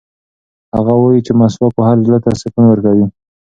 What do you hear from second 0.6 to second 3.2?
هغه وایي چې مسواک وهل زړه ته سکون ورکوي.